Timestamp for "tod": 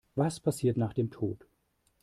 1.11-1.45